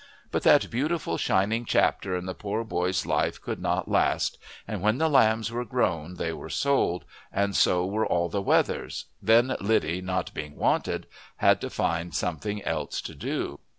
But 0.31 0.41
that 0.41 0.71
beautiful 0.71 1.19
shining 1.19 1.63
chapter 1.63 2.15
in 2.15 2.25
the 2.25 2.33
poor 2.33 2.63
boy's 2.63 3.05
life 3.05 3.39
could 3.39 3.61
not 3.61 3.87
last, 3.87 4.39
and 4.67 4.81
when 4.81 4.97
the 4.97 5.07
lambs 5.07 5.51
were 5.51 5.63
grown 5.63 6.15
they 6.15 6.33
were 6.33 6.49
sold, 6.49 7.05
and 7.31 7.55
so 7.55 7.85
were 7.85 8.07
all 8.07 8.27
the 8.27 8.41
wethers, 8.41 9.05
then 9.21 9.55
Liddy, 9.61 10.01
not 10.01 10.33
being 10.33 10.55
wanted, 10.55 11.05
had 11.35 11.61
to 11.61 11.69
find 11.69 12.15
something 12.15 12.63
else 12.63 12.99
to 13.01 13.13
do. 13.13 13.59